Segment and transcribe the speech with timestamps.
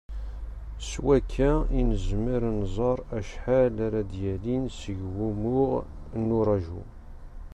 [0.87, 5.71] S wakka i nezmer ad nẓer acḥal ara d-yalin seg wumuɣ
[6.23, 6.81] n uraju.